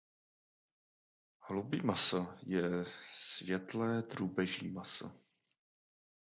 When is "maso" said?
1.83-2.33, 4.71-5.11